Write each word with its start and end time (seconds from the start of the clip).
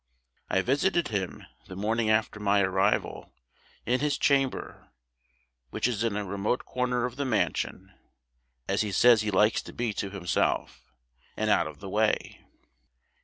I 0.49 0.63
visited 0.63 1.09
him, 1.09 1.45
the 1.67 1.75
morning 1.75 2.09
after 2.09 2.39
my 2.39 2.61
arrival, 2.61 3.35
in 3.85 3.99
his 3.99 4.17
chamber, 4.17 4.89
which 5.69 5.87
is 5.87 6.03
in 6.03 6.15
a 6.17 6.25
remote 6.25 6.65
corner 6.65 7.05
of 7.05 7.17
the 7.17 7.23
mansion, 7.23 7.93
as 8.67 8.81
he 8.81 8.91
says 8.91 9.21
he 9.21 9.29
likes 9.29 9.61
to 9.61 9.73
be 9.73 9.93
to 9.93 10.09
himself, 10.09 10.91
and 11.37 11.51
out 11.51 11.67
of 11.67 11.81
the 11.81 11.87
way. 11.89 12.43